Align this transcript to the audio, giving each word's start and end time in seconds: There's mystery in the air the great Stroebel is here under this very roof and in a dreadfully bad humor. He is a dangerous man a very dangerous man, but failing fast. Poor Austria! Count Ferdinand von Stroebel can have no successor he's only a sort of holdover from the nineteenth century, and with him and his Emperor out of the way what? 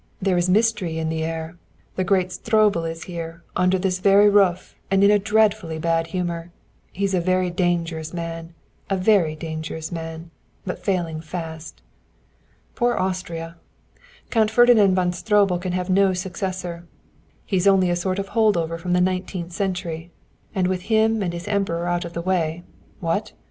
There's 0.19 0.49
mystery 0.49 0.97
in 0.97 1.09
the 1.09 1.23
air 1.23 1.59
the 1.95 2.03
great 2.03 2.31
Stroebel 2.31 2.85
is 2.85 3.03
here 3.03 3.43
under 3.55 3.77
this 3.77 3.99
very 3.99 4.31
roof 4.31 4.73
and 4.89 5.03
in 5.03 5.11
a 5.11 5.19
dreadfully 5.19 5.77
bad 5.77 6.07
humor. 6.07 6.49
He 6.91 7.05
is 7.05 7.13
a 7.13 7.49
dangerous 7.51 8.11
man 8.11 8.55
a 8.89 8.97
very 8.97 9.35
dangerous 9.35 9.91
man, 9.91 10.31
but 10.65 10.83
failing 10.83 11.21
fast. 11.21 11.83
Poor 12.73 12.95
Austria! 12.97 13.57
Count 14.31 14.49
Ferdinand 14.49 14.95
von 14.95 15.13
Stroebel 15.13 15.59
can 15.59 15.73
have 15.73 15.87
no 15.87 16.13
successor 16.13 16.87
he's 17.45 17.67
only 17.67 17.91
a 17.91 17.95
sort 17.95 18.17
of 18.17 18.29
holdover 18.29 18.79
from 18.79 18.93
the 18.93 19.01
nineteenth 19.01 19.51
century, 19.53 20.09
and 20.55 20.65
with 20.67 20.81
him 20.89 21.21
and 21.21 21.31
his 21.31 21.47
Emperor 21.47 21.85
out 21.87 22.05
of 22.05 22.13
the 22.13 22.23
way 22.23 22.63
what? 23.01 23.33